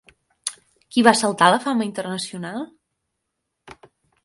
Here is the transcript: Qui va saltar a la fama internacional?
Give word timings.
Qui 0.95 1.03
va 1.07 1.13
saltar 1.19 1.51
a 1.51 1.55
la 1.57 1.61
fama 1.67 1.87
internacional? 1.89 2.67